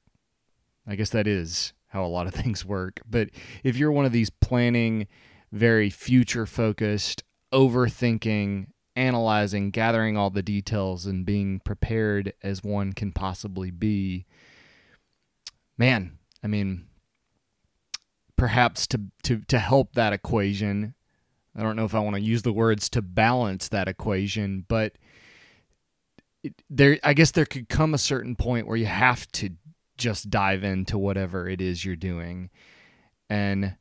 I 0.86 0.96
guess 0.96 1.10
that 1.10 1.26
is 1.26 1.72
how 1.88 2.04
a 2.04 2.08
lot 2.08 2.26
of 2.26 2.34
things 2.42 2.64
work. 2.64 3.00
But 3.08 3.30
if 3.64 3.76
you're 3.76 3.92
one 3.92 4.04
of 4.04 4.12
these 4.12 4.30
planning 4.30 5.06
very 5.52 5.90
future 5.90 6.46
focused 6.46 7.22
overthinking 7.52 8.66
analyzing 8.96 9.70
gathering 9.70 10.16
all 10.16 10.30
the 10.30 10.42
details 10.42 11.06
and 11.06 11.26
being 11.26 11.60
prepared 11.60 12.32
as 12.42 12.64
one 12.64 12.92
can 12.92 13.12
possibly 13.12 13.70
be. 13.70 14.24
Man, 15.78 16.18
I 16.42 16.46
mean, 16.46 16.86
perhaps 18.36 18.86
to 18.88 19.02
to 19.24 19.40
to 19.48 19.58
help 19.58 19.94
that 19.94 20.12
equation, 20.12 20.94
I 21.54 21.62
don't 21.62 21.76
know 21.76 21.84
if 21.84 21.94
I 21.94 22.00
want 22.00 22.16
to 22.16 22.22
use 22.22 22.42
the 22.42 22.52
words 22.52 22.88
to 22.90 23.02
balance 23.02 23.68
that 23.68 23.88
equation, 23.88 24.64
but 24.66 24.96
there, 26.70 26.98
I 27.02 27.12
guess 27.14 27.32
there 27.32 27.46
could 27.46 27.68
come 27.68 27.92
a 27.92 27.98
certain 27.98 28.36
point 28.36 28.66
where 28.66 28.76
you 28.76 28.86
have 28.86 29.30
to 29.32 29.50
just 29.98 30.30
dive 30.30 30.62
into 30.64 30.98
whatever 30.98 31.48
it 31.48 31.60
is 31.60 31.84
you're 31.84 31.96
doing, 31.96 32.50
and 33.28 33.76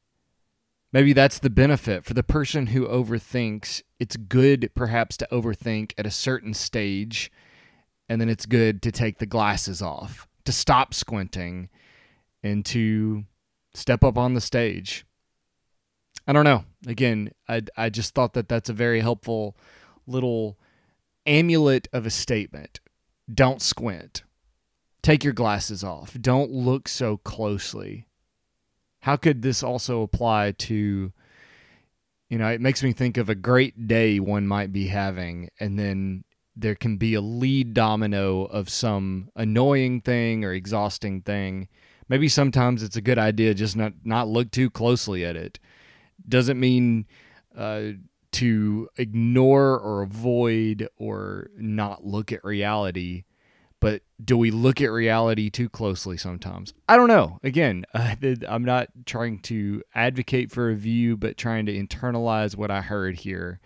maybe 0.95 1.11
that's 1.11 1.39
the 1.39 1.49
benefit 1.49 2.05
for 2.05 2.13
the 2.13 2.23
person 2.23 2.67
who 2.67 2.87
overthinks. 2.87 3.83
It's 3.99 4.15
good, 4.15 4.71
perhaps, 4.75 5.17
to 5.17 5.27
overthink 5.29 5.91
at 5.97 6.05
a 6.05 6.11
certain 6.11 6.53
stage, 6.53 7.29
and 8.07 8.21
then 8.21 8.29
it's 8.29 8.45
good 8.45 8.81
to 8.83 8.93
take 8.93 9.17
the 9.17 9.25
glasses 9.25 9.81
off, 9.81 10.25
to 10.45 10.53
stop 10.53 10.93
squinting 10.93 11.67
and 12.41 12.65
to 12.67 13.25
step 13.73 14.05
up 14.05 14.17
on 14.17 14.35
the 14.35 14.41
stage. 14.41 15.05
I 16.25 16.31
don't 16.31 16.45
know. 16.45 16.63
Again, 16.87 17.31
I 17.49 17.63
I 17.75 17.89
just 17.89 18.15
thought 18.15 18.33
that 18.33 18.47
that's 18.47 18.69
a 18.69 18.73
very 18.73 19.01
helpful 19.01 19.57
little 20.07 20.57
amulet 21.25 21.89
of 21.91 22.05
a 22.05 22.09
statement. 22.09 22.79
Don't 23.31 23.61
squint. 23.61 24.23
Take 25.01 25.25
your 25.25 25.33
glasses 25.33 25.83
off. 25.83 26.15
Don't 26.21 26.51
look 26.51 26.87
so 26.87 27.17
closely. 27.17 28.07
How 29.05 29.17
could 29.17 29.43
this 29.43 29.61
also 29.61 30.01
apply 30.01 30.53
to 30.57 31.13
you 32.27 32.39
know, 32.39 32.47
it 32.47 32.59
makes 32.59 32.81
me 32.81 32.91
think 32.91 33.17
of 33.17 33.29
a 33.29 33.35
great 33.35 33.87
day 33.87 34.19
one 34.19 34.47
might 34.47 34.73
be 34.73 34.87
having 34.87 35.49
and 35.59 35.77
then 35.77 36.23
there 36.55 36.73
can 36.73 36.97
be 36.97 37.13
a 37.13 37.21
lead 37.21 37.75
domino 37.75 38.45
of 38.45 38.67
some 38.67 39.29
annoying 39.35 40.01
thing 40.01 40.43
or 40.43 40.53
exhausting 40.53 41.21
thing. 41.21 41.67
Maybe 42.09 42.27
sometimes 42.27 42.81
it's 42.81 42.95
a 42.95 43.01
good 43.01 43.19
idea 43.19 43.53
just 43.53 43.75
not 43.75 43.93
not 44.03 44.27
look 44.27 44.49
too 44.49 44.71
closely 44.71 45.23
at 45.23 45.35
it. 45.35 45.59
Doesn't 46.27 46.59
mean 46.59 47.05
uh, 47.55 47.89
to 48.31 48.89
ignore 48.97 49.79
or 49.79 50.01
avoid 50.01 50.89
or 50.97 51.51
not 51.55 52.03
look 52.03 52.31
at 52.31 52.43
reality 52.43 53.25
but 53.85 54.01
do 54.23 54.35
we 54.35 54.49
look 54.49 54.81
at 54.81 54.89
reality 54.89 55.51
too 55.51 55.69
closely 55.69 56.17
sometimes? 56.17 56.73
I 56.89 56.97
don't 56.97 57.07
know. 57.07 57.37
Again 57.43 57.85
i'm 57.93 58.65
not 58.65 58.87
trying 59.05 59.37
to 59.41 59.83
advocate 59.93 60.49
for 60.49 60.71
a 60.71 60.75
view 60.75 61.15
but 61.15 61.37
trying 61.37 61.67
to 61.67 61.71
internalize 61.71 62.55
what 62.55 62.71
i 62.71 62.81
heard 62.81 63.17
here. 63.17 63.59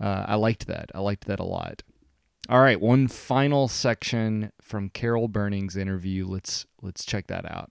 Uh, 0.00 0.24
i 0.26 0.34
liked 0.34 0.66
that. 0.66 0.90
I 0.92 0.98
liked 0.98 1.26
that 1.26 1.38
a 1.38 1.44
lot. 1.44 1.84
All 2.48 2.60
right 2.60 2.80
one 2.80 3.06
final 3.06 3.68
section 3.68 4.50
from 4.60 4.88
carol 4.88 5.28
burning's 5.28 5.76
interview. 5.76 6.26
Let's 6.26 6.66
let's 6.82 7.04
check 7.04 7.28
that 7.28 7.48
out. 7.48 7.70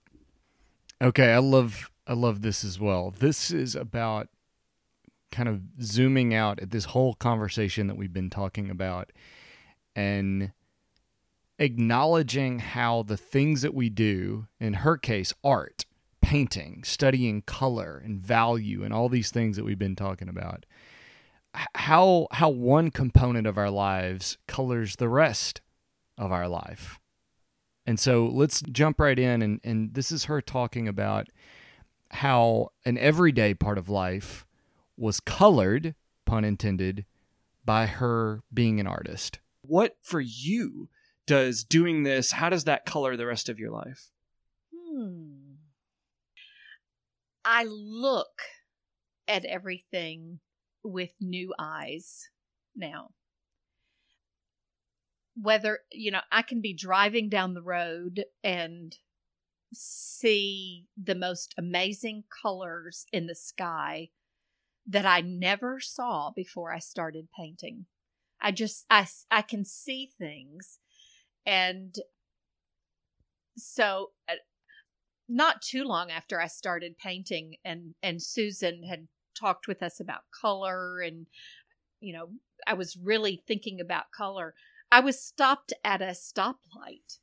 Okay, 1.02 1.34
I 1.34 1.38
love 1.38 1.90
I 2.06 2.14
love 2.14 2.40
this 2.40 2.64
as 2.64 2.80
well. 2.80 3.10
This 3.10 3.50
is 3.50 3.74
about 3.74 4.28
kind 5.30 5.50
of 5.50 5.60
zooming 5.82 6.32
out 6.32 6.60
at 6.60 6.70
this 6.70 6.86
whole 6.86 7.12
conversation 7.12 7.88
that 7.88 7.98
we've 7.98 8.14
been 8.14 8.30
talking 8.30 8.70
about 8.70 9.12
and 9.94 10.52
acknowledging 11.60 12.58
how 12.58 13.02
the 13.02 13.18
things 13.18 13.62
that 13.62 13.74
we 13.74 13.90
do, 13.90 14.48
in 14.58 14.72
her 14.72 14.96
case, 14.96 15.32
art, 15.44 15.84
painting, 16.22 16.82
studying 16.84 17.42
color 17.42 18.00
and 18.02 18.18
value, 18.18 18.82
and 18.82 18.92
all 18.92 19.08
these 19.08 19.30
things 19.30 19.56
that 19.56 19.64
we've 19.64 19.78
been 19.78 19.94
talking 19.94 20.28
about, 20.28 20.64
how 21.74 22.26
how 22.32 22.48
one 22.48 22.90
component 22.90 23.46
of 23.46 23.58
our 23.58 23.70
lives 23.70 24.38
colors 24.48 24.96
the 24.96 25.08
rest 25.08 25.60
of 26.16 26.32
our 26.32 26.48
life. 26.48 26.98
And 27.86 27.98
so 27.98 28.26
let's 28.26 28.62
jump 28.62 29.00
right 29.00 29.18
in 29.18 29.42
and, 29.42 29.60
and 29.64 29.94
this 29.94 30.12
is 30.12 30.24
her 30.24 30.40
talking 30.40 30.86
about 30.86 31.28
how 32.12 32.68
an 32.84 32.96
everyday 32.98 33.54
part 33.54 33.78
of 33.78 33.88
life 33.88 34.46
was 34.96 35.18
colored, 35.20 35.94
pun 36.24 36.44
intended, 36.44 37.04
by 37.64 37.86
her 37.86 38.42
being 38.52 38.78
an 38.80 38.86
artist. 38.86 39.40
What 39.62 39.96
for 40.02 40.20
you 40.20 40.88
does 41.30 41.62
doing 41.62 42.02
this, 42.02 42.32
how 42.32 42.48
does 42.48 42.64
that 42.64 42.84
color 42.84 43.16
the 43.16 43.24
rest 43.24 43.48
of 43.48 43.60
your 43.60 43.70
life? 43.70 44.10
Hmm. 44.74 45.58
I 47.44 47.62
look 47.62 48.42
at 49.28 49.44
everything 49.44 50.40
with 50.82 51.12
new 51.20 51.54
eyes 51.56 52.30
now. 52.74 53.10
Whether, 55.40 55.78
you 55.92 56.10
know, 56.10 56.22
I 56.32 56.42
can 56.42 56.60
be 56.60 56.74
driving 56.74 57.28
down 57.28 57.54
the 57.54 57.62
road 57.62 58.24
and 58.42 58.96
see 59.72 60.86
the 61.00 61.14
most 61.14 61.54
amazing 61.56 62.24
colors 62.42 63.06
in 63.12 63.28
the 63.28 63.36
sky 63.36 64.08
that 64.84 65.06
I 65.06 65.20
never 65.20 65.78
saw 65.78 66.32
before 66.34 66.72
I 66.72 66.80
started 66.80 67.28
painting. 67.38 67.86
I 68.40 68.50
just 68.50 68.84
I 68.90 69.06
I 69.30 69.42
can 69.42 69.64
see 69.64 70.10
things 70.18 70.80
and 71.46 71.94
so 73.56 74.10
uh, 74.28 74.34
not 75.28 75.62
too 75.62 75.84
long 75.84 76.10
after 76.10 76.40
I 76.40 76.46
started 76.46 76.98
painting 76.98 77.56
and 77.64 77.94
and 78.02 78.22
Susan 78.22 78.82
had 78.82 79.08
talked 79.38 79.68
with 79.68 79.82
us 79.82 80.00
about 80.00 80.22
color 80.38 81.00
and 81.00 81.26
you 82.00 82.12
know 82.12 82.30
I 82.66 82.74
was 82.74 82.98
really 83.00 83.42
thinking 83.46 83.80
about 83.80 84.10
color 84.14 84.54
I 84.90 85.00
was 85.00 85.22
stopped 85.22 85.72
at 85.84 86.02
a 86.02 86.16
stoplight 86.16 87.18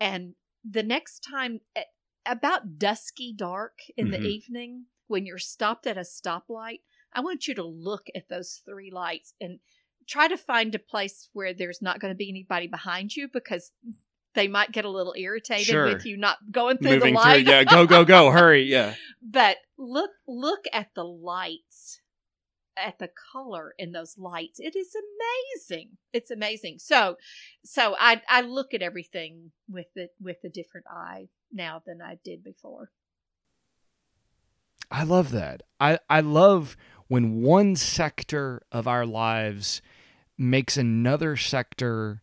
and 0.00 0.34
the 0.68 0.82
next 0.82 1.20
time 1.20 1.60
at 1.76 1.86
about 2.26 2.78
dusky 2.78 3.32
dark 3.36 3.78
in 3.96 4.08
mm-hmm. 4.08 4.22
the 4.22 4.28
evening 4.28 4.86
when 5.06 5.26
you're 5.26 5.38
stopped 5.38 5.86
at 5.86 5.98
a 5.98 6.00
stoplight 6.00 6.80
I 7.12 7.20
want 7.20 7.46
you 7.46 7.54
to 7.56 7.64
look 7.64 8.06
at 8.14 8.28
those 8.28 8.62
three 8.64 8.90
lights 8.90 9.34
and 9.40 9.58
try 10.10 10.26
to 10.26 10.36
find 10.36 10.74
a 10.74 10.78
place 10.78 11.30
where 11.32 11.54
there's 11.54 11.80
not 11.80 12.00
going 12.00 12.12
to 12.12 12.16
be 12.16 12.28
anybody 12.28 12.66
behind 12.66 13.14
you 13.14 13.28
because 13.32 13.70
they 14.34 14.48
might 14.48 14.72
get 14.72 14.84
a 14.84 14.90
little 14.90 15.14
irritated 15.16 15.66
sure. 15.66 15.86
with 15.86 16.04
you 16.04 16.16
not 16.16 16.38
going 16.50 16.78
through 16.78 16.90
Moving 16.90 17.14
the 17.14 17.20
light. 17.20 17.44
Through, 17.44 17.52
yeah, 17.52 17.64
go, 17.64 17.86
go, 17.86 18.04
go, 18.04 18.30
hurry, 18.32 18.64
yeah. 18.64 18.94
But 19.22 19.58
look, 19.78 20.10
look 20.26 20.64
at 20.72 20.88
the 20.94 21.04
lights, 21.04 22.00
at 22.76 22.98
the 22.98 23.08
color 23.32 23.74
in 23.78 23.92
those 23.92 24.16
lights. 24.18 24.58
It 24.58 24.74
is 24.76 24.94
amazing. 24.94 25.90
It's 26.12 26.30
amazing. 26.30 26.78
So, 26.80 27.16
so 27.64 27.94
I 27.98 28.20
I 28.28 28.40
look 28.42 28.74
at 28.74 28.82
everything 28.82 29.52
with 29.68 29.88
it 29.94 30.10
with 30.20 30.38
a 30.44 30.48
different 30.48 30.86
eye 30.90 31.28
now 31.52 31.82
than 31.86 32.00
I 32.02 32.18
did 32.24 32.42
before. 32.42 32.90
I 34.90 35.04
love 35.04 35.30
that. 35.30 35.62
I 35.78 36.00
I 36.08 36.20
love 36.20 36.76
when 37.08 37.42
one 37.42 37.76
sector 37.76 38.62
of 38.70 38.86
our 38.86 39.06
lives 39.06 39.82
makes 40.40 40.76
another 40.76 41.36
sector 41.36 42.22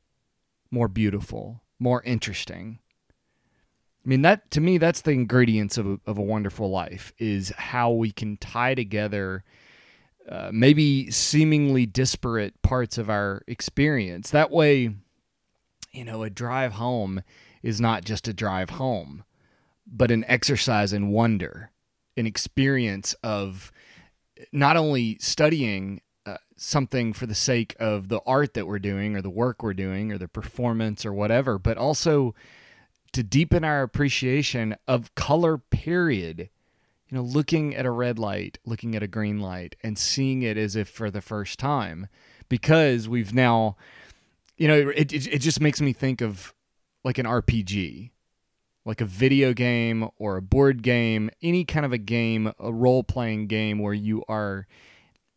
more 0.72 0.88
beautiful, 0.88 1.62
more 1.80 2.02
interesting. 2.04 2.80
I 3.12 4.10
mean 4.10 4.24
that 4.24 4.50
to 4.52 4.62
me 4.62 4.78
that's 4.78 5.02
the 5.02 5.12
ingredients 5.12 5.78
of 5.78 5.86
a, 5.86 6.00
of 6.06 6.18
a 6.18 6.24
wonderful 6.24 6.70
life 6.70 7.14
is 7.18 7.54
how 7.58 7.92
we 7.92 8.12
can 8.12 8.38
tie 8.38 8.74
together 8.74 9.44
uh, 10.28 10.50
maybe 10.52 11.10
seemingly 11.12 11.86
disparate 11.86 12.62
parts 12.62 12.98
of 12.98 13.10
our 13.10 13.44
experience. 13.48 14.32
That 14.32 14.52
way, 14.52 14.96
you 15.94 16.04
know, 16.04 16.24
a 16.24 16.30
drive 16.30 16.74
home 16.74 17.22
is 17.64 17.80
not 17.80 18.04
just 18.04 18.28
a 18.28 18.34
drive 18.34 18.72
home, 18.72 19.24
but 19.86 20.12
an 20.12 20.26
exercise 20.28 20.92
in 20.92 21.10
wonder, 21.10 21.72
an 22.18 22.26
experience 22.26 23.14
of 23.24 23.72
not 24.52 24.76
only 24.76 25.18
studying 25.20 26.02
uh, 26.28 26.38
something 26.58 27.14
for 27.14 27.26
the 27.26 27.36
sake 27.36 27.76
of 27.80 28.10
the 28.10 28.20
art 28.26 28.54
that 28.54 28.68
we're 28.68 28.80
doing 28.80 29.16
or 29.16 29.22
the 29.22 29.30
work 29.30 29.64
we're 29.64 29.74
doing 29.74 30.12
or 30.12 30.18
the 30.18 30.28
performance 30.28 31.06
or 31.06 31.14
whatever, 31.14 31.58
but 31.58 31.78
also 31.78 32.36
to 33.14 33.24
deepen 33.24 33.64
our 33.64 33.82
appreciation 33.82 34.76
of 34.88 35.16
color, 35.16 35.58
period. 35.58 36.50
You 37.10 37.18
know, 37.18 37.24
looking 37.24 37.74
at 37.74 37.86
a 37.86 37.92
red 37.92 38.20
light, 38.20 38.58
looking 38.66 38.94
at 38.94 39.02
a 39.02 39.08
green 39.08 39.40
light, 39.40 39.78
and 39.82 39.98
seeing 39.98 40.42
it 40.42 40.58
as 40.58 40.76
if 40.76 40.90
for 40.90 41.10
the 41.10 41.22
first 41.22 41.58
time, 41.58 42.08
because 42.50 43.08
we've 43.08 43.34
now, 43.34 43.78
you 44.58 44.68
know, 44.68 44.90
it, 44.90 45.14
it, 45.14 45.28
it 45.28 45.40
just 45.40 45.62
makes 45.62 45.80
me 45.80 45.94
think 45.94 46.20
of 46.20 46.54
like 47.06 47.18
an 47.18 47.26
RPG 47.26 48.12
like 48.84 49.02
a 49.02 49.06
video 49.06 49.52
game 49.52 50.08
or 50.18 50.38
a 50.38 50.42
board 50.42 50.82
game, 50.82 51.30
any 51.42 51.66
kind 51.66 51.86
of 51.86 51.92
a 51.92 51.98
game, 51.98 52.54
a 52.58 52.72
role 52.72 53.04
playing 53.04 53.46
game 53.48 53.80
where 53.80 53.94
you 53.94 54.24
are 54.30 54.66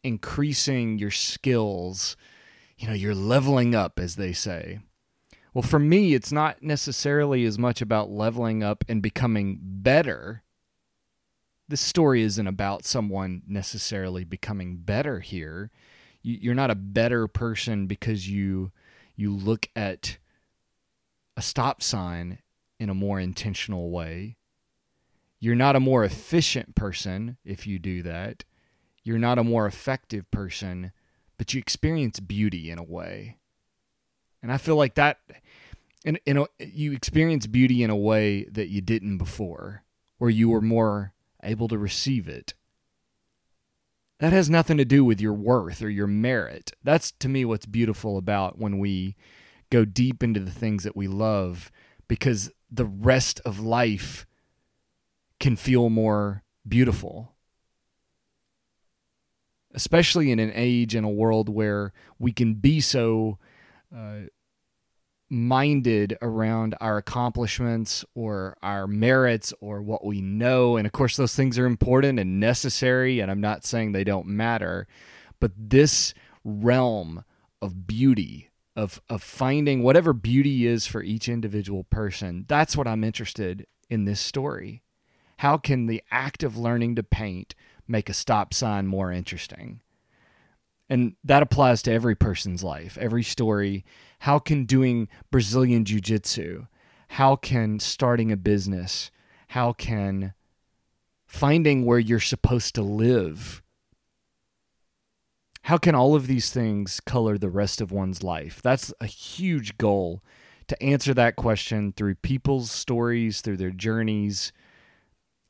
increasing 0.02 0.98
your 0.98 1.10
skills, 1.10 2.16
you 2.78 2.88
know, 2.88 2.94
you're 2.94 3.14
leveling 3.14 3.74
up, 3.74 3.98
as 3.98 4.16
they 4.16 4.32
say. 4.32 4.80
Well, 5.52 5.62
for 5.62 5.78
me, 5.78 6.14
it's 6.14 6.30
not 6.32 6.62
necessarily 6.62 7.44
as 7.44 7.58
much 7.58 7.82
about 7.82 8.10
leveling 8.10 8.62
up 8.62 8.84
and 8.88 9.02
becoming 9.02 9.58
better. 9.60 10.42
This 11.68 11.80
story 11.80 12.22
isn't 12.22 12.46
about 12.46 12.84
someone 12.84 13.42
necessarily 13.46 14.24
becoming 14.24 14.76
better 14.76 15.20
here. 15.20 15.70
You're 16.22 16.54
not 16.54 16.70
a 16.70 16.76
better 16.76 17.26
person 17.26 17.86
because 17.86 18.28
you 18.28 18.72
you 19.16 19.34
look 19.34 19.68
at 19.74 20.18
a 21.36 21.42
stop 21.42 21.82
sign 21.82 22.38
in 22.78 22.88
a 22.88 22.94
more 22.94 23.20
intentional 23.20 23.90
way. 23.90 24.36
You're 25.38 25.54
not 25.54 25.76
a 25.76 25.80
more 25.80 26.04
efficient 26.04 26.74
person 26.74 27.36
if 27.44 27.66
you 27.66 27.78
do 27.78 28.02
that. 28.02 28.44
You're 29.02 29.18
not 29.18 29.38
a 29.38 29.44
more 29.44 29.66
effective 29.66 30.30
person, 30.30 30.92
but 31.38 31.54
you 31.54 31.58
experience 31.58 32.20
beauty 32.20 32.70
in 32.70 32.78
a 32.78 32.84
way. 32.84 33.38
And 34.42 34.52
I 34.52 34.56
feel 34.56 34.76
like 34.76 34.94
that 34.94 35.18
in, 36.04 36.18
in 36.26 36.38
a, 36.38 36.46
you 36.58 36.92
experience 36.92 37.46
beauty 37.46 37.82
in 37.82 37.90
a 37.90 37.96
way 37.96 38.44
that 38.44 38.68
you 38.68 38.80
didn't 38.80 39.18
before, 39.18 39.84
where 40.18 40.30
you 40.30 40.48
were 40.48 40.60
more 40.60 41.12
able 41.42 41.68
to 41.68 41.78
receive 41.78 42.28
it. 42.28 42.54
That 44.18 44.32
has 44.32 44.50
nothing 44.50 44.76
to 44.76 44.84
do 44.84 45.04
with 45.04 45.20
your 45.20 45.32
worth 45.32 45.82
or 45.82 45.88
your 45.88 46.06
merit. 46.06 46.72
That's 46.84 47.10
to 47.12 47.28
me 47.28 47.44
what's 47.44 47.66
beautiful 47.66 48.18
about 48.18 48.58
when 48.58 48.78
we 48.78 49.16
go 49.70 49.84
deep 49.84 50.22
into 50.22 50.40
the 50.40 50.50
things 50.50 50.84
that 50.84 50.96
we 50.96 51.06
love 51.06 51.70
because 52.06 52.50
the 52.70 52.84
rest 52.84 53.40
of 53.44 53.60
life 53.60 54.26
can 55.38 55.56
feel 55.56 55.88
more 55.88 56.42
beautiful. 56.68 57.34
Especially 59.72 60.30
in 60.30 60.38
an 60.38 60.52
age 60.54 60.94
and 60.94 61.06
a 61.06 61.10
world 61.10 61.48
where 61.48 61.92
we 62.18 62.32
can 62.32 62.54
be 62.54 62.80
so 62.80 63.38
uh, 63.96 64.22
minded 65.28 66.18
around 66.20 66.74
our 66.80 66.96
accomplishments 66.96 68.04
or 68.14 68.56
our 68.62 68.86
merits 68.86 69.54
or 69.60 69.80
what 69.80 70.04
we 70.04 70.20
know. 70.20 70.76
And 70.76 70.86
of 70.86 70.92
course, 70.92 71.16
those 71.16 71.34
things 71.34 71.58
are 71.58 71.66
important 71.66 72.18
and 72.18 72.40
necessary, 72.40 73.20
and 73.20 73.30
I'm 73.30 73.40
not 73.40 73.64
saying 73.64 73.92
they 73.92 74.04
don't 74.04 74.26
matter. 74.26 74.88
But 75.38 75.52
this 75.56 76.14
realm 76.44 77.24
of 77.62 77.86
beauty 77.86 78.50
of 78.76 79.00
of 79.08 79.22
finding 79.22 79.82
whatever 79.82 80.12
beauty 80.12 80.66
is 80.66 80.86
for 80.86 81.02
each 81.02 81.28
individual 81.28 81.84
person. 81.84 82.44
That's 82.48 82.76
what 82.76 82.88
I'm 82.88 83.04
interested 83.04 83.66
in 83.88 84.04
this 84.04 84.20
story. 84.20 84.82
How 85.38 85.56
can 85.56 85.86
the 85.86 86.02
act 86.10 86.42
of 86.42 86.56
learning 86.56 86.96
to 86.96 87.02
paint 87.02 87.54
make 87.90 88.08
a 88.08 88.14
stop 88.14 88.54
sign 88.54 88.86
more 88.86 89.12
interesting? 89.12 89.80
And 90.88 91.14
that 91.22 91.42
applies 91.42 91.82
to 91.82 91.92
every 91.92 92.14
person's 92.14 92.64
life, 92.64 92.98
every 92.98 93.22
story. 93.22 93.84
How 94.20 94.38
can 94.38 94.64
doing 94.64 95.08
Brazilian 95.30 95.84
jiu 95.84 96.00
jitsu, 96.00 96.66
how 97.08 97.36
can 97.36 97.78
starting 97.78 98.32
a 98.32 98.36
business, 98.36 99.10
how 99.48 99.72
can 99.72 100.34
finding 101.26 101.84
where 101.84 101.98
you're 101.98 102.20
supposed 102.20 102.74
to 102.74 102.82
live 102.82 103.62
how 105.64 105.78
can 105.78 105.94
all 105.94 106.14
of 106.14 106.26
these 106.26 106.50
things 106.50 107.00
color 107.00 107.36
the 107.36 107.50
rest 107.50 107.80
of 107.80 107.92
one's 107.92 108.22
life? 108.22 108.60
That's 108.62 108.92
a 109.00 109.06
huge 109.06 109.76
goal 109.78 110.22
to 110.68 110.82
answer 110.82 111.12
that 111.14 111.36
question 111.36 111.92
through 111.92 112.16
people's 112.16 112.70
stories, 112.70 113.40
through 113.40 113.58
their 113.58 113.70
journeys 113.70 114.52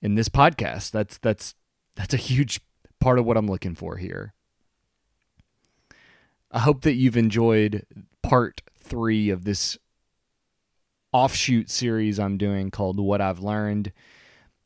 in 0.03 0.17
this 0.17 0.29
podcast. 0.29 0.91
That's 0.91 1.19
that's 1.19 1.55
that's 2.01 2.15
a 2.15 2.17
huge 2.17 2.61
part 2.99 3.19
of 3.19 3.27
what 3.27 3.37
I'm 3.37 3.47
looking 3.47 3.75
for 3.75 3.99
here. 3.99 4.33
I 6.51 6.61
hope 6.61 6.81
that 6.81 6.95
you've 6.95 7.19
enjoyed 7.19 7.85
part 8.23 8.63
3 8.79 9.29
of 9.29 9.45
this 9.45 9.77
offshoot 11.13 11.69
series 11.69 12.19
I'm 12.19 12.39
doing 12.39 12.71
called 12.71 12.99
What 12.99 13.21
I've 13.21 13.41
Learned. 13.41 13.93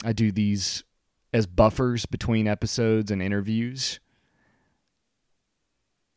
I 0.05 0.12
do 0.12 0.31
these 0.31 0.85
as 1.33 1.49
buffers 1.49 2.07
between 2.07 2.47
episodes 2.47 3.11
and 3.11 3.20
interviews. 3.20 3.99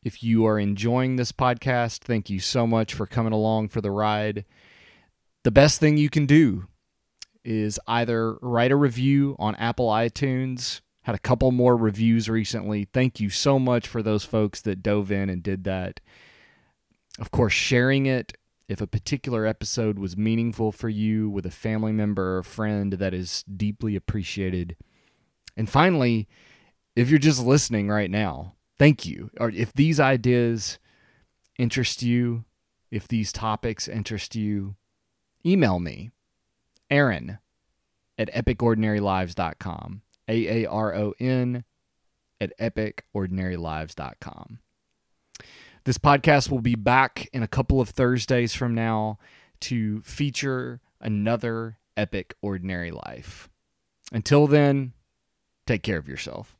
If 0.03 0.21
you 0.21 0.45
are 0.45 0.59
enjoying 0.59 1.15
this 1.15 1.31
podcast, 1.31 2.01
thank 2.01 2.29
you 2.29 2.39
so 2.39 2.67
much 2.67 2.93
for 2.93 3.07
coming 3.07 3.33
along 3.33 3.69
for 3.69 3.81
the 3.81 3.89
ride. 3.89 4.45
The 5.43 5.51
best 5.51 5.79
thing 5.79 5.97
you 5.97 6.11
can 6.11 6.27
do 6.27 6.67
is 7.43 7.79
either 7.87 8.35
write 8.35 8.71
a 8.71 8.75
review 8.75 9.35
on 9.39 9.55
Apple 9.55 9.89
iTunes. 9.89 10.81
Had 11.07 11.15
a 11.15 11.19
couple 11.19 11.53
more 11.53 11.77
reviews 11.77 12.27
recently. 12.27 12.83
Thank 12.83 13.21
you 13.21 13.29
so 13.29 13.57
much 13.57 13.87
for 13.87 14.03
those 14.03 14.25
folks 14.25 14.59
that 14.63 14.83
dove 14.83 15.09
in 15.09 15.29
and 15.29 15.41
did 15.41 15.63
that. 15.63 16.01
Of 17.17 17.31
course, 17.31 17.53
sharing 17.53 18.05
it 18.05 18.33
if 18.67 18.81
a 18.81 18.87
particular 18.87 19.45
episode 19.45 19.97
was 19.97 20.17
meaningful 20.17 20.73
for 20.73 20.89
you 20.89 21.29
with 21.29 21.45
a 21.45 21.49
family 21.49 21.93
member 21.93 22.35
or 22.37 22.43
friend, 22.43 22.91
that 22.91 23.13
is 23.13 23.43
deeply 23.43 23.95
appreciated. 23.95 24.75
And 25.55 25.69
finally, 25.69 26.27
if 26.93 27.09
you're 27.09 27.19
just 27.19 27.41
listening 27.41 27.87
right 27.87 28.11
now, 28.11 28.55
thank 28.77 29.05
you. 29.05 29.31
Or 29.39 29.49
if 29.49 29.71
these 29.71 30.01
ideas 30.01 30.77
interest 31.57 32.03
you, 32.03 32.43
if 32.91 33.07
these 33.07 33.31
topics 33.31 33.87
interest 33.87 34.35
you, 34.35 34.75
email 35.45 35.79
me, 35.79 36.11
Aaron 36.91 37.37
at 38.17 38.29
epicordinarylives.com. 38.33 40.01
A 40.27 40.63
A 40.63 40.69
R 40.69 40.95
O 40.95 41.13
N 41.19 41.63
at 42.39 42.53
epicordinarylives.com. 42.59 44.59
This 45.85 45.97
podcast 45.97 46.51
will 46.51 46.61
be 46.61 46.75
back 46.75 47.29
in 47.31 47.41
a 47.43 47.47
couple 47.47 47.79
of 47.79 47.89
Thursdays 47.89 48.53
from 48.53 48.75
now 48.75 49.19
to 49.61 50.01
feature 50.01 50.81
another 50.99 51.77
epic 51.95 52.35
ordinary 52.41 52.91
life. 52.91 53.47
Until 54.11 54.47
then, 54.47 54.91
take 55.65 55.83
care 55.83 55.97
of 55.97 56.09
yourself. 56.09 56.56